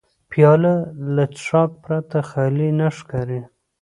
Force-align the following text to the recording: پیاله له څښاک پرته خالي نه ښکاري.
پیاله 0.31 0.73
له 1.15 1.23
څښاک 1.37 1.71
پرته 1.83 2.17
خالي 2.29 2.69
نه 2.79 2.87
ښکاري. 2.97 3.41